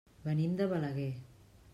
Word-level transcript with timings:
Venim 0.27 0.55
de 0.61 0.67
Balaguer. 0.71 1.11